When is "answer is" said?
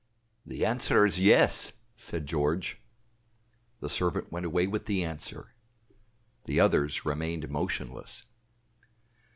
0.65-1.19